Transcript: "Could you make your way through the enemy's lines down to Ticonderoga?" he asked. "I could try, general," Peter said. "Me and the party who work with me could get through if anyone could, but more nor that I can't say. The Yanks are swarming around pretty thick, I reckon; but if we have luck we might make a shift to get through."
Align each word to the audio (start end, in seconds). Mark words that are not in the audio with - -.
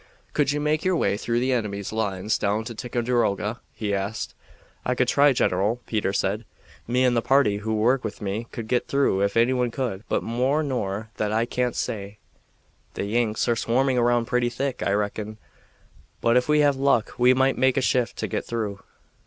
"Could 0.33 0.51
you 0.51 0.59
make 0.59 0.83
your 0.83 0.95
way 0.95 1.15
through 1.15 1.39
the 1.39 1.51
enemy's 1.53 1.93
lines 1.93 2.39
down 2.39 2.63
to 2.63 2.73
Ticonderoga?" 2.73 3.61
he 3.71 3.93
asked. 3.93 4.33
"I 4.83 4.95
could 4.95 5.07
try, 5.07 5.31
general," 5.31 5.81
Peter 5.85 6.11
said. 6.11 6.43
"Me 6.87 7.05
and 7.05 7.15
the 7.15 7.21
party 7.21 7.57
who 7.57 7.75
work 7.75 8.03
with 8.03 8.19
me 8.19 8.47
could 8.51 8.67
get 8.67 8.87
through 8.87 9.21
if 9.21 9.37
anyone 9.37 9.69
could, 9.69 10.03
but 10.09 10.23
more 10.23 10.63
nor 10.63 11.11
that 11.17 11.31
I 11.31 11.45
can't 11.45 11.75
say. 11.75 12.17
The 12.95 13.05
Yanks 13.05 13.47
are 13.47 13.55
swarming 13.55 13.99
around 13.99 14.25
pretty 14.25 14.49
thick, 14.49 14.81
I 14.81 14.93
reckon; 14.93 15.37
but 16.19 16.35
if 16.35 16.49
we 16.49 16.61
have 16.61 16.77
luck 16.77 17.13
we 17.19 17.35
might 17.35 17.55
make 17.55 17.77
a 17.77 17.79
shift 17.81 18.17
to 18.17 18.27
get 18.27 18.43
through." 18.43 18.79